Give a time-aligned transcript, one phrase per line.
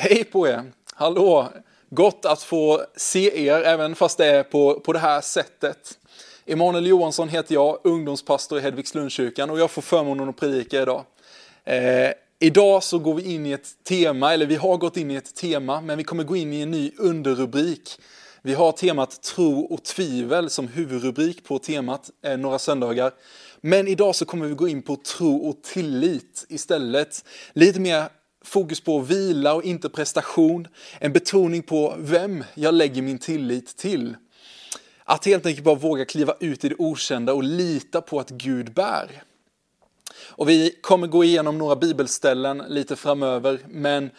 [0.00, 0.72] Hej på er!
[0.94, 1.48] Hallå!
[1.90, 5.98] Gott att få se er, även fast det är på, på det här sättet.
[6.46, 11.04] Emanuel Johansson heter jag, ungdomspastor i Hedvigslundskyrkan och jag får förmånen att predika idag.
[11.64, 15.14] Eh, idag så går vi in i ett tema, eller vi har gått in i
[15.14, 18.00] ett tema, men vi kommer gå in i en ny underrubrik.
[18.42, 23.12] Vi har temat tro och tvivel som huvudrubrik på temat eh, några söndagar.
[23.60, 27.24] Men idag så kommer vi gå in på tro och tillit istället.
[27.52, 28.08] Lite mer
[28.48, 30.68] fokus på vila och inte prestation.
[30.98, 34.16] En betoning på vem jag lägger min tillit till.
[35.04, 38.72] Att helt enkelt bara våga kliva ut i det okända och lita på att Gud
[38.72, 39.22] bär.
[40.20, 44.10] Och vi kommer gå igenom några bibelställen lite framöver, men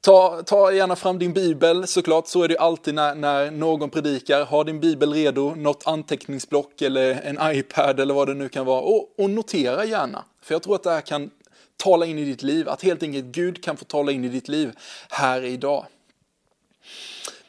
[0.00, 4.44] Ta, ta, gärna fram din bibel såklart, så är det alltid när, när, någon predikar.
[4.44, 8.80] Ha din bibel redo, något anteckningsblock eller en iPad eller vad det nu kan vara.
[8.80, 11.30] Och, och, notera gärna, för jag tror att det här kan
[11.78, 12.68] tala in i ditt liv.
[12.68, 14.72] Att helt enkelt Gud kan få tala in i ditt liv
[15.08, 15.86] här idag.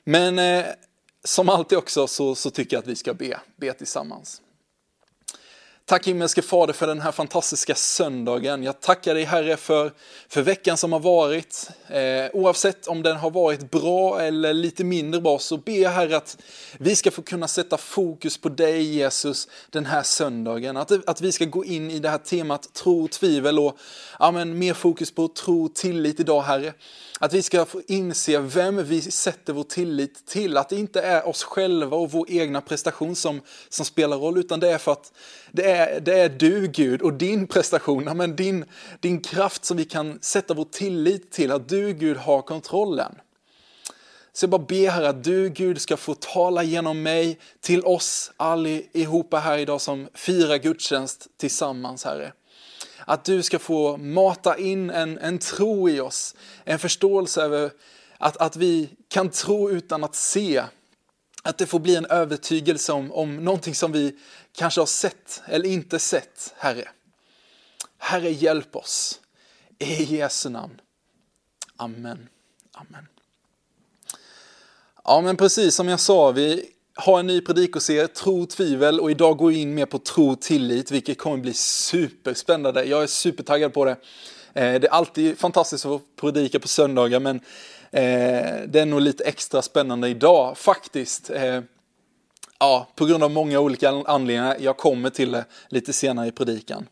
[0.03, 0.65] Men eh,
[1.23, 4.41] som alltid också så, så tycker jag att vi ska be, be tillsammans.
[5.89, 8.63] Tack himmelske Fader för den här fantastiska söndagen.
[8.63, 9.91] Jag tackar dig Herre för,
[10.27, 11.69] för veckan som har varit.
[11.87, 16.17] Eh, oavsett om den har varit bra eller lite mindre bra så ber jag Herre
[16.17, 16.37] att
[16.77, 20.77] vi ska få kunna sätta fokus på dig Jesus den här söndagen.
[20.77, 23.77] Att, att vi ska gå in i det här temat tro och tvivel och
[24.19, 26.73] ja, men, mer fokus på tro och tillit idag Herre.
[27.21, 30.57] Att vi ska få inse vem vi sätter vår tillit till.
[30.57, 34.59] Att det inte är oss själva och vår egna prestation som, som spelar roll, utan
[34.59, 35.11] det är för att
[35.51, 38.65] det är, det är du Gud och din prestation, men din,
[38.99, 41.51] din kraft som vi kan sätta vår tillit till.
[41.51, 43.15] Att du Gud har kontrollen.
[44.33, 48.31] Så jag bara ber här att du Gud ska få tala genom mig till oss
[48.37, 52.33] allihopa här idag som firar gudstjänst tillsammans Herre.
[53.09, 57.71] Att du ska få mata in en, en tro i oss, en förståelse över
[58.17, 60.63] att, att vi kan tro utan att se.
[61.43, 64.15] Att det får bli en övertygelse om, om någonting som vi
[64.55, 66.89] kanske har sett eller inte sett, Herre.
[67.97, 69.19] Herre, hjälp oss.
[69.79, 70.81] I Jesu namn.
[71.75, 72.29] Amen.
[72.71, 73.07] Amen.
[75.03, 76.69] Ja, men precis som jag sa, vi
[77.05, 80.31] ha en ny predikoserie, Tro och tvivel, och idag går vi in mer på tro
[80.31, 82.83] och tillit, vilket kommer bli superspännande.
[82.83, 83.91] Jag är supertaggad på det.
[84.53, 87.35] Eh, det är alltid fantastiskt att få predika på söndagar, men
[87.91, 91.29] eh, det är nog lite extra spännande idag faktiskt.
[91.29, 91.61] Eh,
[92.59, 94.57] ja, på grund av många olika anledningar.
[94.59, 96.87] Jag kommer till det lite senare i predikan.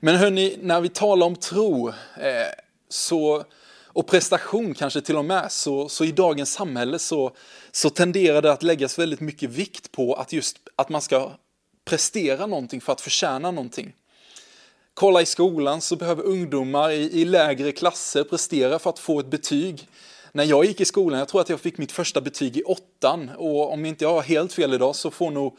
[0.00, 1.92] Men hörni, när vi talar om tro
[2.88, 3.44] så
[3.92, 7.32] och prestation kanske till och med, så, så i dagens samhälle så,
[7.72, 11.30] så tenderar det att läggas väldigt mycket vikt på att just att man ska
[11.84, 13.92] prestera någonting för att förtjäna någonting.
[14.94, 19.30] Kolla i skolan så behöver ungdomar i, i lägre klasser prestera för att få ett
[19.30, 19.88] betyg.
[20.32, 23.30] När jag gick i skolan, jag tror att jag fick mitt första betyg i åttan
[23.36, 25.58] och om inte jag har helt fel idag så får nog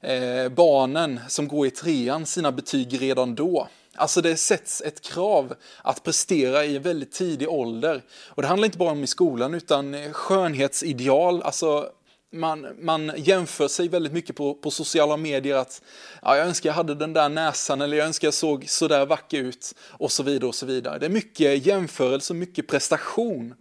[0.00, 3.68] eh, barnen som går i trean sina betyg redan då.
[3.94, 8.02] Alltså det sätts ett krav att prestera i en väldigt tidig ålder.
[8.26, 11.90] Och det handlar inte bara om i skolan utan skönhetsideal, alltså
[12.34, 15.82] man, man jämför sig väldigt mycket på, på sociala medier att
[16.22, 19.06] ja, jag önskar jag hade den där näsan eller jag önskar jag såg så där
[19.06, 20.98] vacker ut och så vidare och så vidare.
[20.98, 23.54] Det är mycket jämförelse, mycket prestation.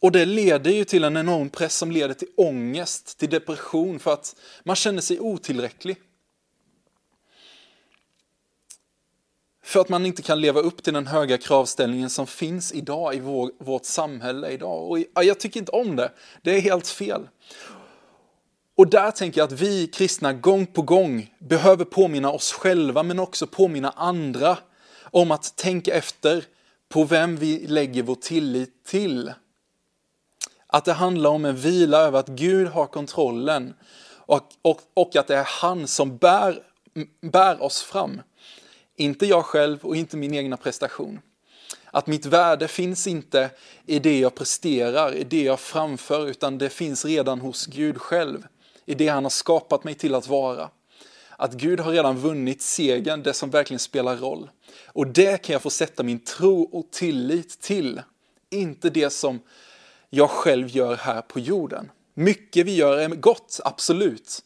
[0.00, 4.12] Och det leder ju till en enorm press som leder till ångest, till depression för
[4.12, 5.96] att man känner sig otillräcklig.
[9.64, 13.20] För att man inte kan leva upp till den höga kravställningen som finns idag i
[13.20, 14.90] vår, vårt samhälle idag.
[14.90, 16.12] Och jag tycker inte om det.
[16.42, 17.28] Det är helt fel.
[18.76, 23.18] Och där tänker jag att vi kristna gång på gång behöver påminna oss själva men
[23.18, 24.58] också påminna andra
[25.02, 26.44] om att tänka efter
[26.88, 29.32] på vem vi lägger vår tillit till.
[30.66, 33.74] Att det handlar om en vila över att Gud har kontrollen
[34.16, 36.62] och, och, och att det är han som bär,
[37.20, 38.20] bär oss fram.
[38.96, 41.20] Inte jag själv och inte min egna prestation.
[41.90, 43.50] Att mitt värde finns inte
[43.86, 48.46] i det jag presterar, i det jag framför, utan det finns redan hos Gud själv,
[48.86, 50.70] i det han har skapat mig till att vara.
[51.36, 54.50] Att Gud har redan vunnit segern, det som verkligen spelar roll.
[54.86, 58.02] Och det kan jag få sätta min tro och tillit till,
[58.50, 59.40] inte det som
[60.10, 61.90] jag själv gör här på jorden.
[62.14, 64.44] Mycket vi gör är gott, absolut.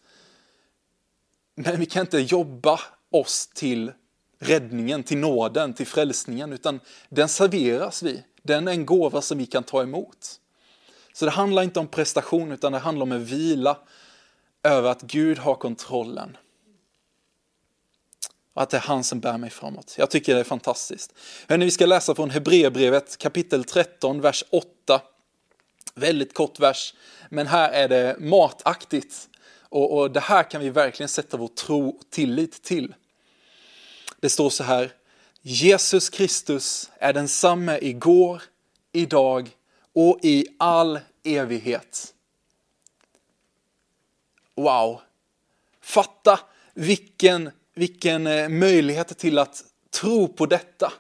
[1.54, 3.93] Men vi kan inte jobba oss till
[4.38, 8.22] räddningen, till nåden, till frälsningen, utan den serveras vi.
[8.42, 10.40] Den är en gåva som vi kan ta emot.
[11.12, 13.78] Så det handlar inte om prestation, utan det handlar om en vila
[14.62, 16.36] över att Gud har kontrollen.
[18.54, 19.94] och att det är han som bär mig framåt.
[19.98, 21.14] Jag tycker det är fantastiskt.
[21.48, 25.00] Hörrni, vi ska läsa från Hebreerbrevet kapitel 13, vers 8.
[25.94, 26.94] Väldigt kort vers,
[27.30, 29.28] men här är det mataktigt.
[29.62, 32.94] Och, och det här kan vi verkligen sätta vår tro och tillit till.
[34.20, 34.92] Det står så här,
[35.42, 38.42] Jesus Kristus är densamme igår,
[38.92, 39.50] idag
[39.92, 42.14] och i all evighet.
[44.54, 45.00] Wow!
[45.80, 46.40] Fatta
[46.74, 50.92] vilken, vilken eh, möjlighet till att tro på detta.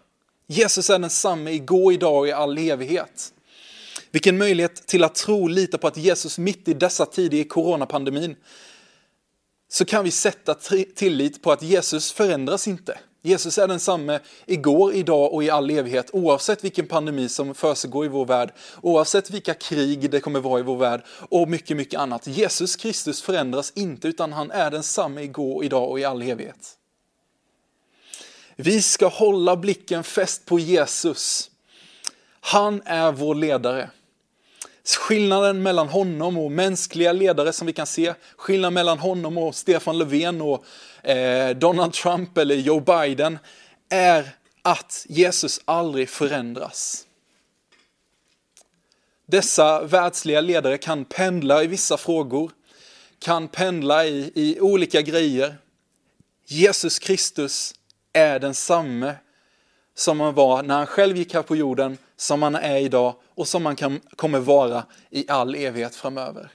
[0.46, 3.32] Jesus är densamme igår, idag och i all evighet.
[4.10, 7.44] Vilken möjlighet till att tro och lita på att Jesus mitt i dessa tider i
[7.44, 8.36] coronapandemin
[9.68, 10.54] så kan vi sätta
[10.94, 12.98] tillit på att Jesus förändras inte.
[13.26, 18.08] Jesus är densamme igår, idag och i all evighet oavsett vilken pandemi som försiggår i
[18.08, 18.52] vår värld,
[18.82, 22.26] oavsett vilka krig det kommer vara i vår värld och mycket, mycket annat.
[22.26, 26.76] Jesus Kristus förändras inte utan han är densamme igår, idag och i all evighet.
[28.56, 31.50] Vi ska hålla blicken fäst på Jesus.
[32.40, 33.90] Han är vår ledare.
[34.94, 39.98] Skillnaden mellan honom och mänskliga ledare som vi kan se, skillnaden mellan honom och Stefan
[39.98, 40.64] Löfven och
[41.08, 43.38] eh, Donald Trump eller Joe Biden
[43.88, 47.06] är att Jesus aldrig förändras.
[49.26, 52.50] Dessa världsliga ledare kan pendla i vissa frågor,
[53.18, 55.56] kan pendla i, i olika grejer.
[56.46, 57.74] Jesus Kristus
[58.12, 59.14] är densamme
[59.94, 63.48] som han var när han själv gick här på jorden, som han är idag och
[63.48, 66.50] som han kan, kommer vara i all evighet framöver.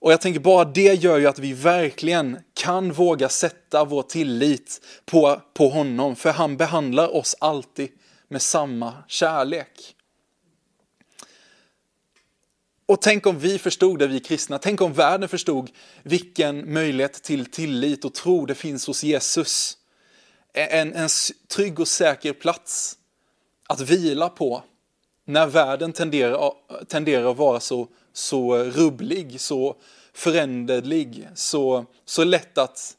[0.00, 4.80] Och jag tänker bara det gör ju att vi verkligen kan våga sätta vår tillit
[5.04, 7.90] på, på honom, för han behandlar oss alltid
[8.28, 9.94] med samma kärlek.
[12.86, 15.70] Och tänk om vi förstod det, vi kristna, tänk om världen förstod
[16.02, 19.78] vilken möjlighet till tillit och tro det finns hos Jesus.
[20.52, 21.08] En, en
[21.48, 22.96] trygg och säker plats
[23.68, 24.62] att vila på
[25.28, 26.52] när världen tenderar,
[26.86, 29.76] tenderar att vara så, så rubblig, så
[30.12, 32.96] föränderlig, så, så lätt att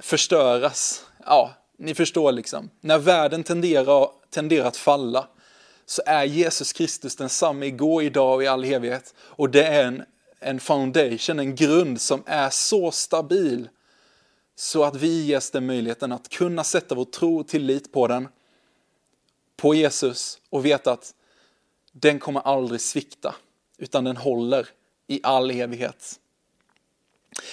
[0.00, 1.06] förstöras.
[1.24, 2.70] Ja, ni förstår liksom.
[2.80, 5.28] När världen tenderar, tenderar att falla
[5.86, 9.14] så är Jesus Kristus densamme igår, idag och i all evighet.
[9.18, 10.02] Och det är en,
[10.40, 13.68] en foundation, en grund som är så stabil
[14.56, 18.28] så att vi ges den möjligheten att kunna sätta vår tro och tillit på den,
[19.56, 21.12] på Jesus och veta att
[22.00, 23.34] den kommer aldrig svikta,
[23.78, 24.68] utan den håller
[25.06, 26.20] i all evighet.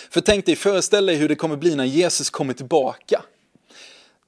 [0.10, 3.24] För tänk dig, föreställ dig hur det kommer bli när Jesus kommer tillbaka.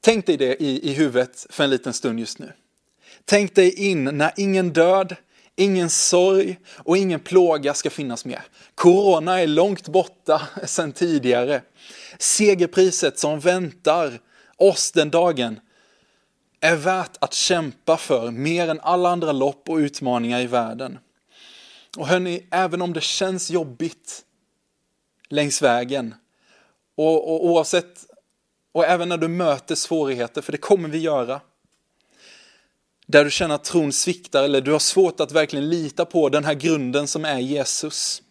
[0.02, 2.54] Tänk dig det i, i huvudet för en liten stund just nu.
[3.26, 5.16] Tänk dig in när ingen död,
[5.56, 8.44] ingen sorg och ingen plåga ska finnas mer.
[8.76, 11.62] Corona är långt borta sedan tidigare.
[12.20, 14.20] Segerpriset som väntar
[14.58, 15.60] oss den dagen
[16.66, 21.00] är värt att kämpa för mer än alla andra lopp och utmaningar i världen.
[21.98, 24.24] Och hörni, även om det känns jobbigt
[25.30, 26.16] längs vägen
[26.96, 28.06] och, och oavsett,
[28.72, 31.42] och även när du möter svårigheter, för det kommer vi göra,
[33.08, 36.46] där du känner att tron sviktar eller du har svårt att verkligen lita på den
[36.46, 38.22] här grunden som är Jesus.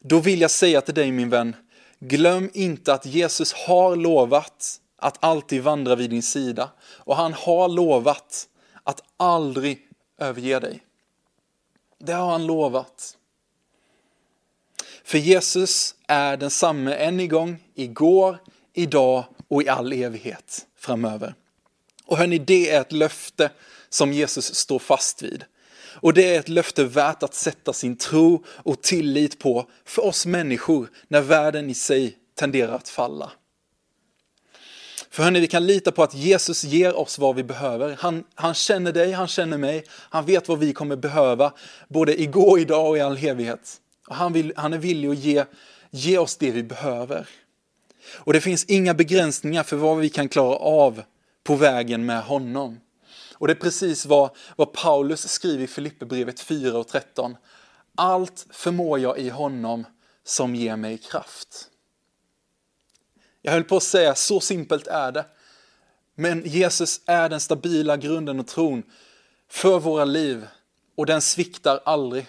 [0.00, 1.56] Då vill jag säga till dig min vän,
[1.98, 6.70] glöm inte att Jesus har lovat att alltid vandra vid din sida.
[6.80, 8.48] Och han har lovat
[8.82, 9.88] att aldrig
[10.18, 10.82] överge dig.
[11.98, 13.16] Det har han lovat.
[15.04, 18.38] För Jesus är densamme än en gång, igår,
[18.72, 21.34] idag och i all evighet framöver.
[22.06, 23.50] Och hörni, det är ett löfte
[23.88, 25.44] som Jesus står fast vid.
[26.00, 30.26] Och det är ett löfte värt att sätta sin tro och tillit på för oss
[30.26, 33.32] människor när världen i sig tenderar att falla.
[35.10, 37.96] För hörni, vi kan lita på att Jesus ger oss vad vi behöver.
[38.00, 41.52] Han, han känner dig, han känner mig, han vet vad vi kommer behöva,
[41.88, 43.80] både igår, idag och i all evighet.
[44.08, 45.44] Och han, vill, han är villig att ge,
[45.90, 47.28] ge oss det vi behöver.
[48.14, 51.02] Och det finns inga begränsningar för vad vi kan klara av
[51.44, 52.80] på vägen med honom.
[53.34, 57.36] Och det är precis vad, vad Paulus skriver i Filipperbrevet 4 och 13.
[57.94, 59.84] Allt förmår jag i honom
[60.24, 61.68] som ger mig kraft.
[63.42, 65.26] Jag höll på att säga, så simpelt är det.
[66.14, 68.82] Men Jesus är den stabila grunden och tron
[69.48, 70.46] för våra liv
[70.96, 72.26] och den sviktar aldrig.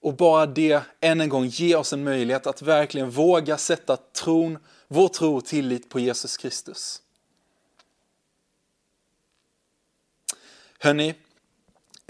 [0.00, 4.58] Och bara det än en gång ger oss en möjlighet att verkligen våga sätta tron,
[4.88, 7.02] vår tro och tillit på Jesus Kristus.
[10.78, 11.14] Hörni,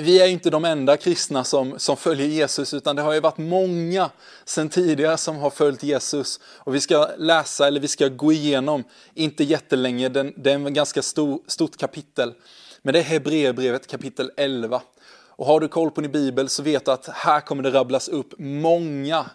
[0.01, 3.39] vi är inte de enda kristna som, som följer Jesus, utan det har ju varit
[3.39, 4.11] många
[4.45, 6.41] sedan tidigare som har följt Jesus.
[6.45, 10.75] Och vi ska läsa, eller vi ska gå igenom, inte jättelänge, den, det är en
[10.75, 12.35] ganska stor, stort kapitel.
[12.83, 14.83] Men det är Hebreerbrevet kapitel 11.
[15.11, 18.09] Och har du koll på din bibel så vet du att här kommer det rabblas
[18.09, 19.31] upp många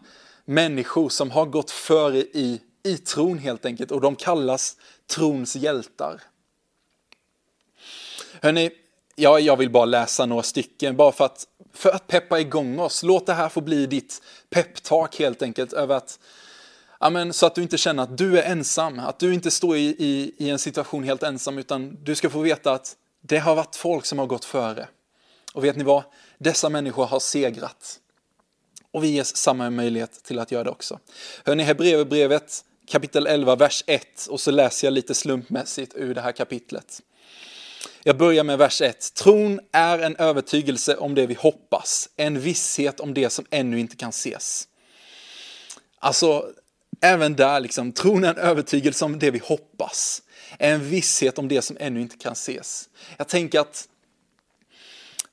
[0.46, 3.92] människor som har gått före i, i tron helt enkelt.
[3.92, 6.22] Och de kallas trons hjältar.
[8.42, 8.72] Hörrni,
[9.16, 13.04] ja, jag vill bara läsa några stycken, bara för att, för att peppa igång oss.
[13.04, 16.20] Låt det här få bli ditt peptalk helt enkelt, över att,
[17.00, 19.96] amen, så att du inte känner att du är ensam, att du inte står i,
[20.00, 23.76] i, i en situation helt ensam, utan du ska få veta att det har varit
[23.76, 24.88] folk som har gått före.
[25.54, 26.04] Och vet ni vad?
[26.38, 28.00] Dessa människor har segrat.
[28.92, 31.00] Och vi ges samma möjlighet till att göra det också.
[31.46, 36.22] Hör ni Hebreerbrevet kapitel 11, vers 1 och så läser jag lite slumpmässigt ur det
[36.22, 37.02] här kapitlet.
[38.08, 39.14] Jag börjar med vers 1.
[39.14, 43.96] Tron är en övertygelse om det vi hoppas, en visshet om det som ännu inte
[43.96, 44.68] kan ses.
[46.00, 46.50] Alltså,
[47.02, 50.22] även där liksom, tron är en övertygelse om det vi hoppas,
[50.60, 52.90] en visshet om det som ännu inte kan ses.
[53.18, 53.88] Jag tänker att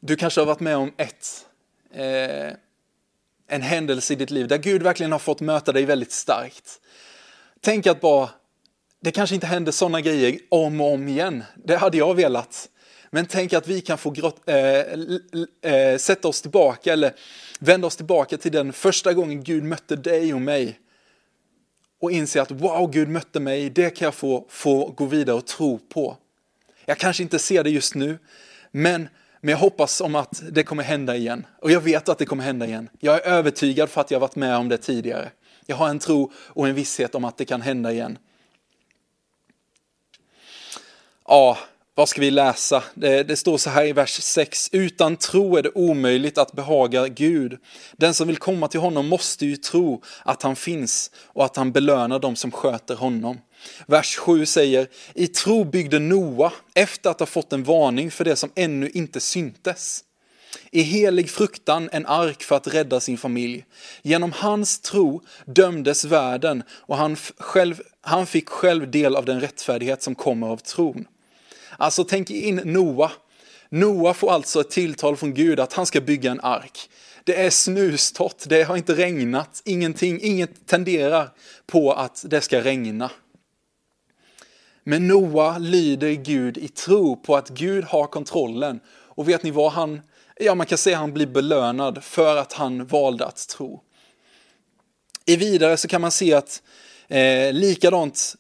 [0.01, 1.47] du kanske har varit med om ett,
[1.95, 2.53] eh,
[3.49, 6.81] en händelse i ditt liv där Gud verkligen har fått möta dig väldigt starkt.
[7.61, 8.31] Tänk att bara
[9.03, 11.45] det kanske inte händer sådana grejer om och om igen.
[11.65, 12.69] Det hade jag velat.
[13.11, 14.57] Men tänk att vi kan få grott, äh,
[15.73, 17.13] äh, sätta oss tillbaka eller
[17.61, 20.79] vända oss tillbaka till den första gången Gud mötte dig och mig.
[22.01, 25.47] Och inse att wow, Gud mötte mig, det kan jag få, få gå vidare och
[25.47, 26.17] tro på.
[26.85, 28.19] Jag kanske inte ser det just nu,
[28.71, 29.09] men,
[29.41, 31.47] men jag hoppas om att det kommer hända igen.
[31.59, 32.89] Och jag vet att det kommer hända igen.
[33.01, 35.31] Jag är övertygad för att jag varit med om det tidigare.
[35.67, 38.19] Jag har en tro och en visshet om att det kan hända igen.
[41.29, 41.59] Ja,
[41.95, 42.83] vad ska vi läsa?
[42.95, 44.69] Det, det, står så här i vers 6.
[44.73, 47.59] Utan tro är det omöjligt att behaga Gud.
[47.97, 51.73] Den som vill komma till honom måste ju tro att han finns och att han
[51.73, 53.39] belönar dem som sköter honom.
[53.87, 58.37] Vers 7 säger, i tro byggde Noa efter att ha fått en varning för det
[58.37, 60.05] som ännu inte syntes.
[60.71, 63.65] I helig fruktan en ark för att rädda sin familj.
[64.03, 70.03] Genom hans tro dömdes världen och han, själv, han fick själv del av den rättfärdighet
[70.03, 71.07] som kommer av tron.
[71.77, 73.13] Alltså tänk in Noa.
[73.69, 76.91] Noa får alltså ett tilltal från Gud att han ska bygga en ark.
[77.25, 81.31] Det är snustorrt, det har inte regnat, ingenting, inget tenderar
[81.67, 83.11] på att det ska regna.
[84.85, 88.81] Men Noa lyder Gud i tro på att Gud har kontrollen.
[88.87, 90.01] Och vet ni vad han,
[90.37, 93.83] ja man kan säga han blir belönad för att han valde att tro.
[95.27, 96.63] I vidare så kan man se att
[97.09, 98.37] eh, likadant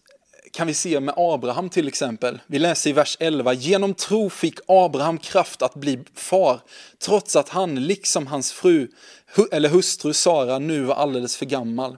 [0.52, 2.40] kan vi se med Abraham till exempel.
[2.46, 3.52] Vi läser i vers 11.
[3.52, 6.60] Genom tro fick Abraham kraft att bli far,
[6.98, 8.88] trots att han, liksom hans fru,
[9.52, 11.96] eller hustru Sara, nu var alldeles för gammal.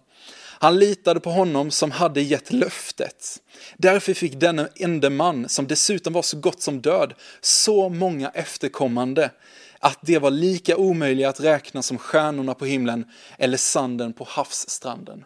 [0.58, 3.40] Han litade på honom som hade gett löftet.
[3.76, 9.30] Därför fick denne ende man, som dessutom var så gott som död, så många efterkommande
[9.78, 13.04] att det var lika omöjliga att räkna som stjärnorna på himlen
[13.38, 15.24] eller sanden på havsstranden.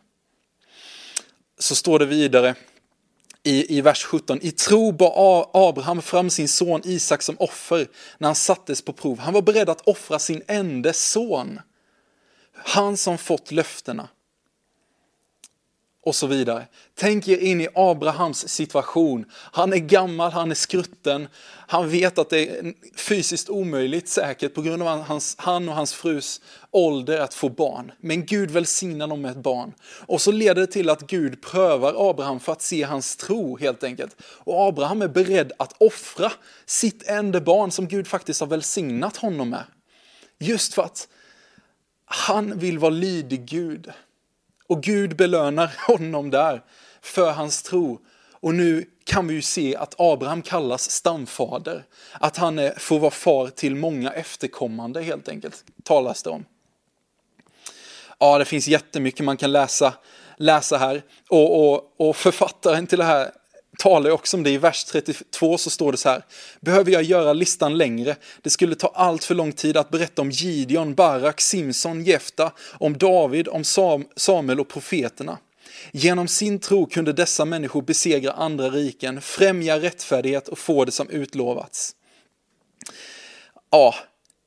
[1.59, 2.55] Så står det vidare
[3.43, 4.39] i, i vers 17.
[4.43, 7.89] I tro bar Abraham fram sin son Isak som offer
[8.19, 9.19] när han sattes på prov.
[9.19, 11.61] Han var beredd att offra sin enda son.
[12.53, 14.09] Han som fått löftena
[16.09, 16.67] och så vidare.
[16.95, 19.25] Tänk er in i Abrahams situation.
[19.33, 21.29] Han är gammal, han är skrutten,
[21.67, 25.93] han vet att det är fysiskt omöjligt säkert på grund av hans, han och hans
[25.93, 27.93] frus ålder att få barn.
[28.01, 29.75] Men Gud välsignar dem med ett barn.
[30.07, 33.85] Och så leder det till att Gud prövar Abraham för att se hans tro helt
[33.85, 34.17] enkelt.
[34.23, 36.33] Och Abraham är beredd att offra
[36.67, 39.65] sitt enda barn som Gud faktiskt har välsignat honom med.
[40.39, 41.09] Just för att
[42.05, 43.93] han vill vara lydig Gud.
[44.69, 46.63] Och Gud belönar honom där
[47.01, 47.99] för hans tro.
[48.33, 51.85] Och nu kan vi ju se att Abraham kallas stamfader.
[52.13, 56.45] Att han får vara far till många efterkommande helt enkelt, talas det om.
[58.19, 59.95] Ja, det finns jättemycket man kan läsa,
[60.37, 61.03] läsa här.
[61.29, 63.31] Och, och, och författaren till det här
[63.79, 64.51] talar också om det.
[64.51, 66.25] I vers 32 så står det så här.
[66.61, 68.17] Behöver jag göra listan längre?
[68.43, 72.99] Det skulle ta allt för lång tid att berätta om Gideon, Barak, Simson, Jefta, om
[72.99, 73.65] David, om
[74.17, 75.39] Samuel och profeterna.
[75.93, 81.11] Genom sin tro kunde dessa människor besegra andra riken, främja rättfärdighet och få det som
[81.11, 81.95] utlovats.
[83.71, 83.95] Ja,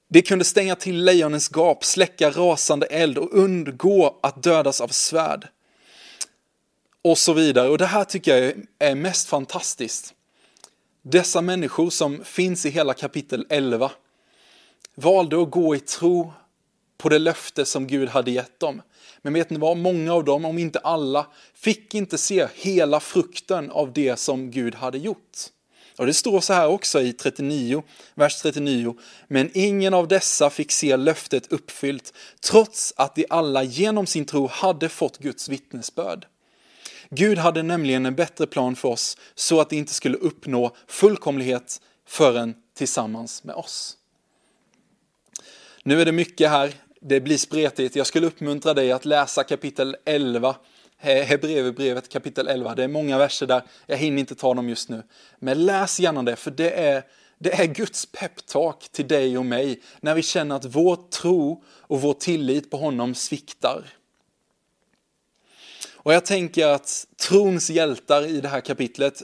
[0.10, 5.48] de kunde stänga till lejonens gap, släcka rasande eld och undgå att dödas av svärd
[7.02, 7.70] och så vidare.
[7.70, 10.14] Och det här tycker jag är mest fantastiskt.
[11.02, 13.92] Dessa människor som finns i hela kapitel 11
[14.96, 16.34] valde att gå i tro
[16.98, 18.82] på det löfte som Gud hade gett dem.
[19.22, 19.78] Men vet ni vad?
[19.78, 24.76] Många av dem, om inte alla, fick inte se hela frukten av det som Gud
[24.76, 25.38] hade gjort.
[25.98, 27.84] Och det står så här också i 39,
[28.16, 28.96] vers 39.
[29.28, 34.48] Men ingen av dessa fick se löftet uppfyllt, trots att de alla genom sin tro
[34.48, 36.26] hade fått Guds vittnesbörd.
[37.16, 41.82] Gud hade nämligen en bättre plan för oss, så att det inte skulle uppnå fullkomlighet
[42.08, 43.98] förrän tillsammans med oss.
[45.84, 47.96] Nu är det mycket här, det blir spretigt.
[47.96, 50.56] Jag skulle uppmuntra dig att läsa kapitel 11
[50.98, 52.76] Hebreerbrevet kapitel 11.
[52.76, 55.04] Det är många verser där, jag hinner inte ta dem just nu.
[55.40, 57.04] Men läs gärna det, för det är,
[57.40, 62.02] det är Guds peptalk till dig och mig när vi känner att vår tro och
[62.02, 63.86] vår tillit på honom sviktar.
[66.04, 69.24] Och jag tänker att trons hjältar i det här kapitlet,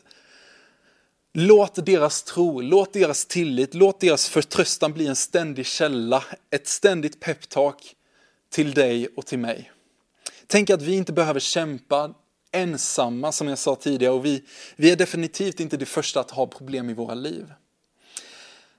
[1.33, 7.19] låt deras tro, låt deras tillit, låt deras förtröstan bli en ständig källa, ett ständigt
[7.19, 7.95] peptalk
[8.51, 9.71] till dig och till mig.
[10.47, 12.13] Tänk att vi inte behöver kämpa
[12.51, 14.43] ensamma som jag sa tidigare och vi,
[14.75, 17.53] vi är definitivt inte de första att ha problem i våra liv.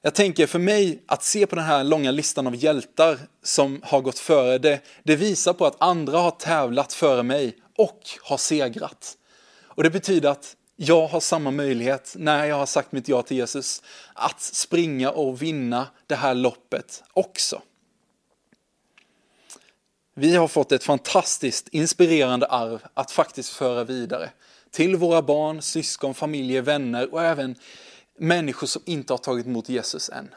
[0.03, 4.01] Jag tänker för mig att se på den här långa listan av hjältar som har
[4.01, 9.17] gått före det, det visar på att andra har tävlat före mig och har segrat.
[9.63, 13.37] Och det betyder att jag har samma möjlighet när jag har sagt mitt ja till
[13.37, 13.83] Jesus
[14.15, 17.63] att springa och vinna det här loppet också.
[20.15, 24.31] Vi har fått ett fantastiskt inspirerande arv att faktiskt föra vidare
[24.71, 27.57] till våra barn, syskon, familjer, vänner och även
[28.19, 30.35] människor som inte har tagit emot Jesus än.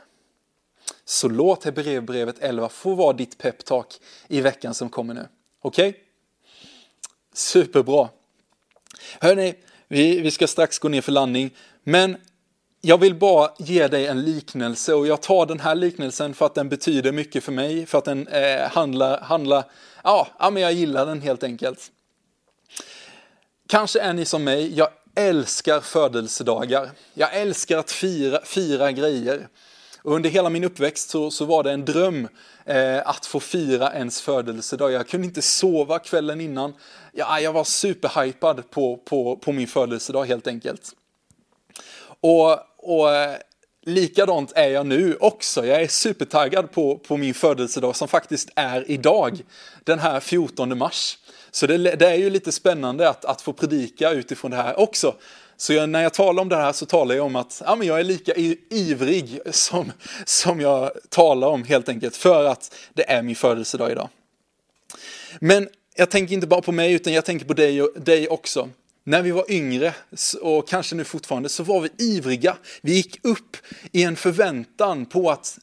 [1.05, 5.27] Så låt Hebreerbrevet 11 få vara ditt peptalk i veckan som kommer nu.
[5.61, 5.89] Okej?
[5.89, 6.01] Okay?
[7.33, 8.09] Superbra.
[9.19, 9.53] Hörni,
[9.87, 11.51] vi, vi ska strax gå ner för landning,
[11.83, 12.17] men
[12.81, 16.55] jag vill bara ge dig en liknelse och jag tar den här liknelsen för att
[16.55, 19.63] den betyder mycket för mig, för att den eh, handlar, handlar
[20.03, 21.91] ja, ja, men jag gillar den helt enkelt.
[23.67, 26.89] Kanske är ni som mig, jag älskar födelsedagar.
[27.13, 29.47] Jag älskar att fira, fira grejer.
[30.03, 32.27] Och under hela min uppväxt så, så var det en dröm
[32.65, 34.91] eh, att få fira ens födelsedag.
[34.91, 36.73] Jag kunde inte sova kvällen innan.
[37.11, 40.91] Ja, jag var superhypad på, på, på min födelsedag helt enkelt.
[42.21, 43.35] Och, och eh,
[43.85, 45.65] likadant är jag nu också.
[45.65, 49.41] Jag är supertaggad på, på min födelsedag som faktiskt är idag,
[49.83, 51.17] den här 14 mars.
[51.51, 55.15] Så det, det är ju lite spännande att, att få predika utifrån det här också.
[55.61, 57.87] Så jag, när jag talar om det här så talar jag om att ja, men
[57.87, 58.33] jag är lika
[58.69, 59.91] ivrig som,
[60.25, 64.09] som jag talar om helt enkelt för att det är min födelsedag idag.
[65.39, 68.69] Men jag tänker inte bara på mig utan jag tänker på dig, och, dig också.
[69.03, 69.93] När vi var yngre,
[70.41, 72.57] och kanske nu fortfarande, så var vi ivriga.
[72.81, 73.57] Vi gick upp
[73.91, 75.59] i en förväntan på att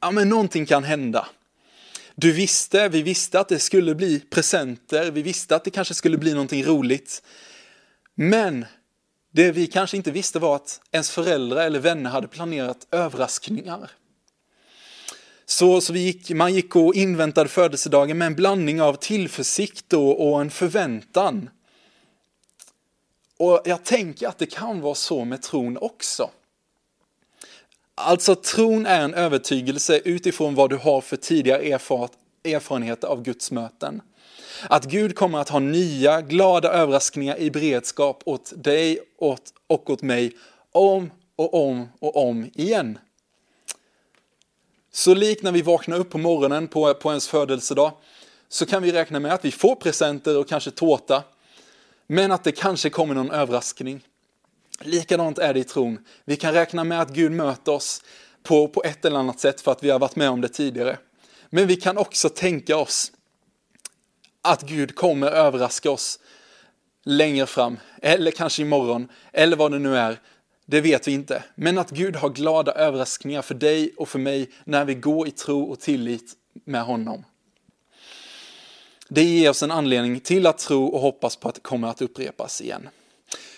[0.00, 1.26] ja, men någonting kan hända.
[2.14, 6.18] Du visste, vi visste att det skulle bli presenter, vi visste att det kanske skulle
[6.18, 7.22] bli någonting roligt.
[8.14, 8.66] Men
[9.32, 13.90] det vi kanske inte visste var att ens föräldrar eller vänner hade planerat överraskningar.
[15.44, 20.28] Så, så vi gick, man gick och inväntade födelsedagen med en blandning av tillförsikt och,
[20.28, 21.50] och en förväntan.
[23.36, 26.30] Och jag tänker att det kan vara så med tron också.
[27.94, 31.62] Alltså tron är en övertygelse utifrån vad du har för tidigare
[32.44, 34.02] erfarenheter av Guds möten.
[34.62, 40.32] Att Gud kommer att ha nya glada överraskningar i beredskap åt dig och åt mig
[40.72, 42.98] om och om och om igen.
[44.92, 47.92] Så lik när vi vaknar upp på morgonen på, på ens födelsedag
[48.48, 51.22] så kan vi räkna med att vi får presenter och kanske tårta.
[52.06, 54.00] Men att det kanske kommer någon överraskning.
[54.80, 55.98] Likadant är det i tron.
[56.24, 58.02] Vi kan räkna med att Gud möter oss
[58.42, 60.98] på, på ett eller annat sätt för att vi har varit med om det tidigare.
[61.50, 63.12] Men vi kan också tänka oss
[64.42, 66.18] att Gud kommer överraska oss
[67.04, 70.20] längre fram, eller kanske imorgon, eller vad det nu är.
[70.66, 71.44] Det vet vi inte.
[71.54, 75.30] Men att Gud har glada överraskningar för dig och för mig när vi går i
[75.30, 76.32] tro och tillit
[76.64, 77.24] med honom.
[79.08, 82.02] Det ger oss en anledning till att tro och hoppas på att det kommer att
[82.02, 82.88] upprepas igen.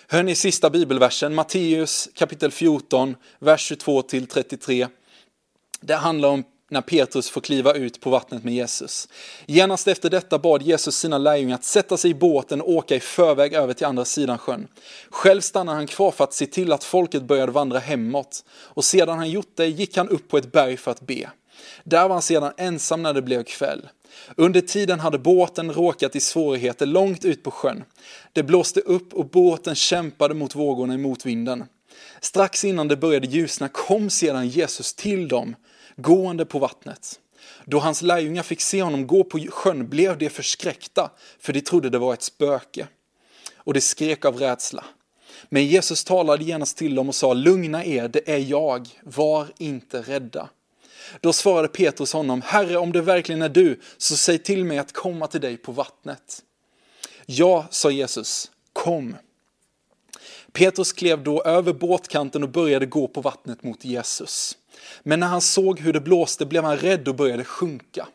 [0.07, 4.87] Hör ni sista bibelversen, Matteus kapitel 14, vers 22 till 33.
[5.81, 9.07] Det handlar om när Petrus får kliva ut på vattnet med Jesus.
[9.45, 12.99] Genast efter detta bad Jesus sina lärjungar att sätta sig i båten och åka i
[12.99, 14.67] förväg över till andra sidan sjön.
[15.09, 18.45] Själv stannade han kvar för att se till att folket började vandra hemåt.
[18.49, 21.29] Och sedan han gjort det gick han upp på ett berg för att be.
[21.83, 23.89] Där var han sedan ensam när det blev kväll.
[24.37, 27.83] Under tiden hade båten råkat i svårigheter långt ut på sjön.
[28.33, 31.63] Det blåste upp och båten kämpade mot vågorna i motvinden.
[32.21, 35.55] Strax innan det började ljusna kom sedan Jesus till dem,
[35.95, 37.19] gående på vattnet.
[37.65, 41.89] Då hans lärjungar fick se honom gå på sjön blev de förskräckta, för de trodde
[41.89, 42.87] det var ett spöke.
[43.55, 44.85] Och de skrek av rädsla.
[45.49, 50.01] Men Jesus talade genast till dem och sa, lugna er, det är jag, var inte
[50.01, 50.49] rädda.
[51.21, 54.93] Då svarade Petrus honom, Herre, om det verkligen är du, så säg till mig att
[54.93, 56.43] komma till dig på vattnet.
[57.25, 59.15] Ja, sa Jesus, kom.
[60.53, 64.57] Petrus klev då över båtkanten och började gå på vattnet mot Jesus.
[65.03, 68.07] Men när han såg hur det blåste blev han rädd och började sjunka.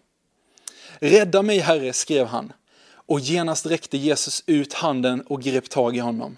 [0.99, 2.53] Rädda mig, Herre, skrev han.
[2.93, 6.37] Och genast räckte Jesus ut handen och grep tag i honom.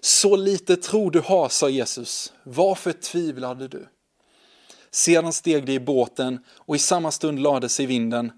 [0.00, 2.32] Så lite tro du har, sa Jesus.
[2.42, 3.86] Varför tvivlade du?
[4.90, 8.32] Sedan steg de i båten och i samma stund lade sig vinden.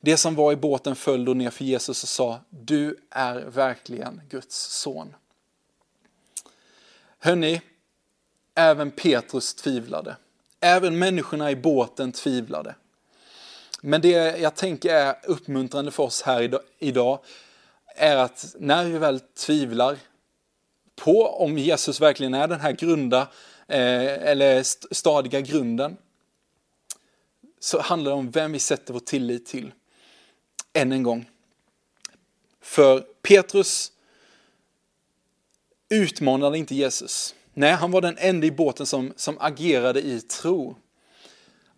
[0.00, 4.20] Det som var i båten föll då ner för Jesus och sa, du är verkligen
[4.30, 5.14] Guds son.
[7.24, 7.60] Hörni,
[8.54, 10.16] även Petrus tvivlade.
[10.60, 12.74] Även människorna i båten tvivlade.
[13.80, 17.18] Men det jag tänker är uppmuntrande för oss här idag
[17.86, 19.98] är att när vi väl tvivlar
[20.96, 23.20] på om Jesus verkligen är den här grunda
[23.68, 24.62] eh, eller
[24.94, 25.96] stadiga grunden
[27.60, 29.72] så handlar det om vem vi sätter vår tillit till.
[30.72, 31.30] Än en gång.
[32.60, 33.92] För Petrus
[35.92, 37.34] utmanade inte Jesus.
[37.54, 40.76] Nej, han var den enda i båten som, som agerade i tro.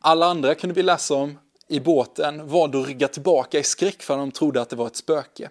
[0.00, 4.16] Alla andra kunde vi läsa om i båten valde att rygga tillbaka i skräck för
[4.16, 5.50] de trodde att det var ett spöke.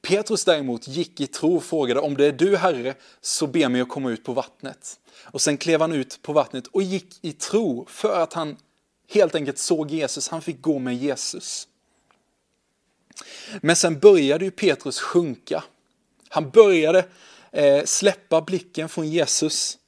[0.00, 3.80] Petrus däremot gick i tro och frågade om det är du Herre så be mig
[3.80, 5.00] att komma ut på vattnet.
[5.24, 8.56] Och sen klev han ut på vattnet och gick i tro för att han
[9.10, 11.68] helt enkelt såg Jesus, han fick gå med Jesus.
[13.60, 15.64] Men sen började ju Petrus sjunka.
[16.28, 17.04] Han började
[17.52, 19.78] eh, släppa blicken från Jesus.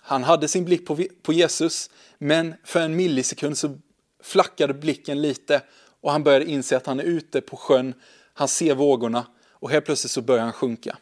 [0.00, 3.78] Han hade sin blick på, på Jesus, men för en millisekund så
[4.22, 5.62] flackade blicken lite
[6.00, 7.94] och han började inse att han är ute på sjön,
[8.34, 10.98] han ser vågorna och helt plötsligt så börjar han sjunka.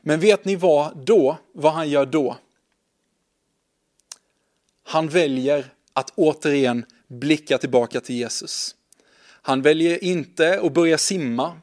[0.00, 2.36] Men vet ni vad då, vad han gör då?
[4.82, 8.74] Han väljer att återigen blicka tillbaka till Jesus.
[9.42, 11.60] Han väljer inte att börja simma.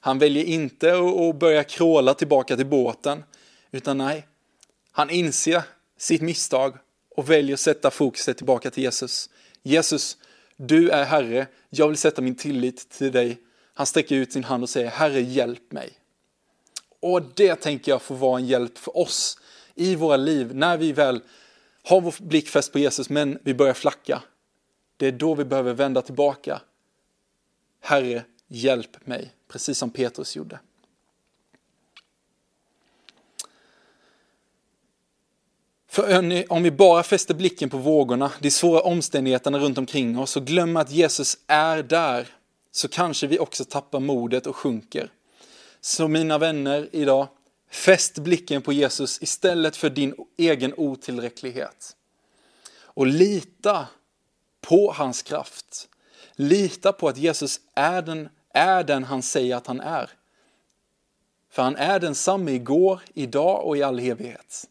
[0.00, 3.24] Han väljer inte att börja kråla tillbaka till båten.
[3.70, 4.26] Utan nej,
[4.92, 5.62] han inser
[5.98, 6.74] sitt misstag
[7.16, 9.30] och väljer att sätta fokuset tillbaka till Jesus.
[9.62, 10.16] Jesus,
[10.56, 13.38] du är Herre, jag vill sätta min tillit till dig.
[13.74, 15.92] Han sträcker ut sin hand och säger, Herre hjälp mig.
[17.00, 19.38] Och det tänker jag får vara en hjälp för oss
[19.74, 21.22] i våra liv när vi väl
[21.82, 24.22] har vår blick fäst på Jesus men vi börjar flacka.
[24.96, 26.60] Det är då vi behöver vända tillbaka.
[27.80, 30.58] Herre, hjälp mig, precis som Petrus gjorde.
[35.88, 40.46] För om vi bara fäster blicken på vågorna, de svåra omständigheterna runt omkring oss och
[40.46, 42.28] glömmer att Jesus är där,
[42.72, 45.12] så kanske vi också tappar modet och sjunker.
[45.80, 47.28] Så mina vänner idag,
[47.70, 51.96] fäst blicken på Jesus istället för din egen otillräcklighet.
[52.72, 53.86] Och lita
[54.60, 55.88] på hans kraft.
[56.34, 60.10] Lita på att Jesus är den, är den han säger att han är.
[61.50, 64.66] För han är densamme igår, idag och i all evighet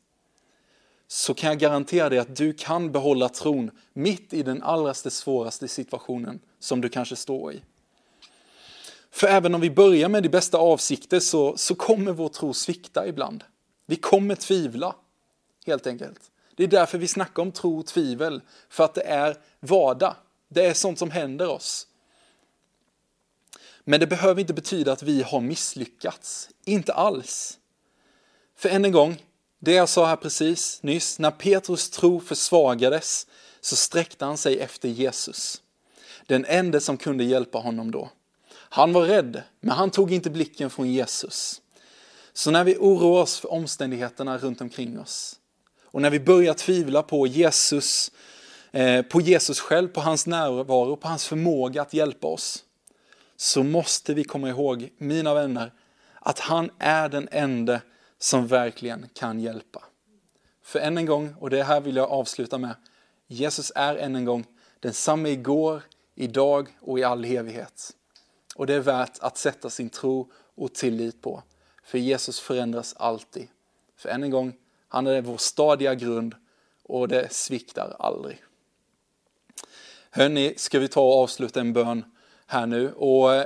[1.11, 5.67] så kan jag garantera dig att du kan behålla tron mitt i den allra svåraste
[5.67, 7.61] situationen som du kanske står i.
[9.11, 13.07] För även om vi börjar med de bästa avsikter så, så kommer vår tro svikta
[13.07, 13.43] ibland.
[13.85, 14.95] Vi kommer tvivla,
[15.65, 16.21] helt enkelt.
[16.55, 20.15] Det är därför vi snackar om tro och tvivel, för att det är vardag.
[20.47, 21.87] Det är sånt som händer oss.
[23.89, 26.49] Men det behöver inte betyda att vi har misslyckats.
[26.65, 27.57] Inte alls.
[28.57, 29.23] För än en gång,
[29.59, 33.27] det jag sa här precis nyss, när Petrus tro försvagades
[33.61, 35.61] så sträckte han sig efter Jesus.
[36.25, 38.09] Den enda som kunde hjälpa honom då.
[38.53, 41.61] Han var rädd, men han tog inte blicken från Jesus.
[42.33, 45.35] Så när vi oroar oss för omständigheterna runt omkring oss
[45.83, 48.11] och när vi börjar tvivla på Jesus,
[48.71, 52.65] eh, på Jesus själv, på hans närvaro, på hans förmåga att hjälpa oss,
[53.41, 55.73] så måste vi komma ihåg, mina vänner,
[56.19, 57.81] att han är den enda
[58.17, 59.83] som verkligen kan hjälpa.
[60.63, 62.75] För än en gång, och det här vill jag avsluta med,
[63.27, 64.45] Jesus är än en gång
[64.79, 65.81] densamme igår,
[66.15, 67.95] idag och i all evighet.
[68.55, 71.43] Och det är värt att sätta sin tro och tillit på.
[71.83, 73.47] För Jesus förändras alltid.
[73.97, 74.53] För än en gång,
[74.87, 76.35] han är vår stadiga grund
[76.83, 78.43] och det sviktar aldrig.
[80.09, 82.03] Hörni, ska vi ta och avsluta en bön
[82.49, 82.91] här nu.
[82.91, 83.45] Och eh,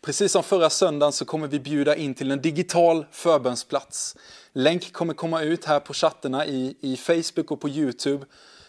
[0.00, 4.16] Precis som förra söndagen så kommer vi bjuda in till en digital förbönsplats.
[4.52, 8.26] Länk kommer komma ut här på chattarna i, i Facebook och på Youtube.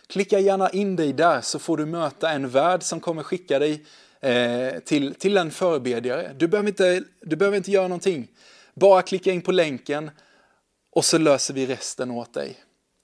[0.08, 3.86] Klicka gärna in dig där så får du möta en värd som kommer skicka dig
[4.22, 6.36] eh, till, till en förebedjare.
[6.38, 8.28] Du behöver, inte, du behöver inte göra någonting.
[8.74, 10.12] Bara klicka in på länken
[10.92, 12.58] och så löser vi resten åt dig.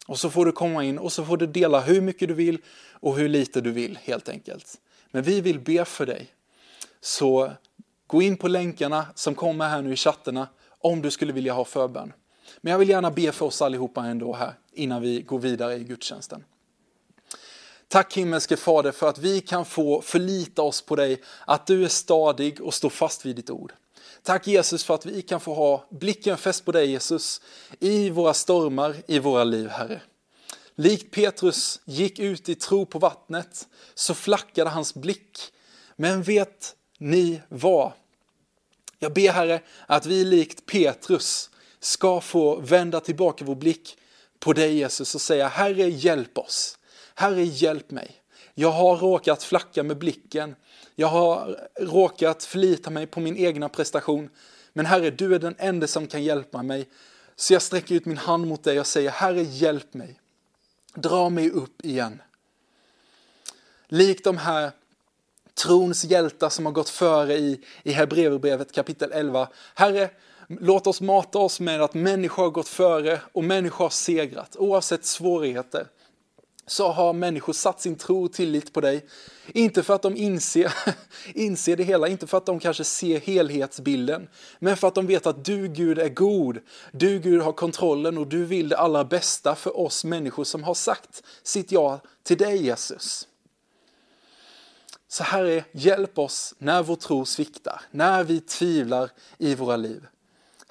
[0.08, 2.58] Och så får du komma in och så får du dela hur mycket du vill
[2.92, 4.78] och hur lite du vill helt enkelt.
[5.16, 6.28] Men vi vill be för dig.
[7.02, 7.52] Så
[8.08, 10.48] gå in på länkarna som kommer här nu i chatterna
[10.80, 12.14] om du skulle vilja ha förbön.
[12.62, 15.84] Men jag vill gärna be för oss allihopa ändå här innan vi går vidare i
[15.84, 16.44] gudstjänsten.
[17.88, 21.90] Tack himmelske Fader för att vi kan få förlita oss på dig, att du är
[21.90, 23.74] stadig och står fast vid ditt ord.
[24.24, 27.42] Tack Jesus för att vi kan få ha blicken fäst på dig Jesus
[27.80, 30.02] i våra stormar, i våra liv Herre.
[30.76, 35.40] Likt Petrus gick ut i tro på vattnet så flackade hans blick.
[35.96, 37.92] Men vet ni vad?
[39.00, 43.98] Jag ber Herre att vi likt Petrus ska få vända tillbaka vår blick
[44.40, 46.78] på dig Jesus och säga Herre hjälp oss.
[47.16, 48.22] Herre hjälp mig.
[48.54, 50.56] Jag har råkat flacka med blicken.
[50.96, 54.30] Jag har råkat förlita mig på min egna prestation.
[54.74, 56.90] Men Herre, du är den enda som kan hjälpa mig.
[57.36, 60.20] Så jag sträcker ut min hand mot dig och säger Herre, hjälp mig.
[60.96, 62.22] Dra mig upp igen.
[63.88, 64.72] Likt de här
[65.54, 69.48] trons hjältar som har gått före i, i Hebreerbrevet kapitel 11.
[69.76, 70.10] Herre,
[70.48, 75.06] låt oss mata oss med att människor har gått före och människor har segrat oavsett
[75.06, 75.88] svårigheter
[76.68, 79.06] så har människor satt sin tro och tillit på dig.
[79.48, 80.74] Inte för att de inser,
[81.34, 84.28] inser det hela, inte för att de kanske ser helhetsbilden,
[84.60, 86.60] men för att de vet att du Gud är god.
[86.92, 90.74] Du Gud har kontrollen och du vill det allra bästa för oss människor som har
[90.74, 93.28] sagt sitt ja till dig Jesus.
[95.08, 100.08] Så Herre, hjälp oss när vår tro sviktar, när vi tvivlar i våra liv.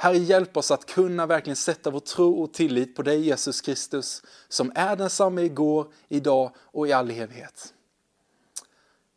[0.04, 4.22] Herre, hjälp oss att kunna verkligen sätta vår tro och tillit på dig Jesus Kristus
[4.48, 7.74] som är densamme igår, idag och i all evighet.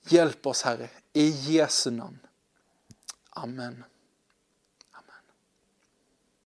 [0.10, 2.19] Hjälp oss Herre, i Jesu namn.
[3.30, 3.84] Amen.